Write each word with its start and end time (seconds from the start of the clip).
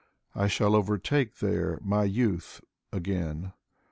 I 0.33 0.47
shall 0.47 0.73
overtake 0.75 1.35
there 1.35 1.77
My 1.83 2.05
young 2.05 2.15
youth 2.31 2.61
again. 2.91 3.53